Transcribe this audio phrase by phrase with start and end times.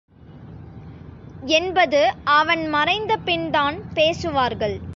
[1.43, 2.13] என்பது
[2.23, 4.81] அவன் மறைந்தபின்தான் பேசுவார்கள்.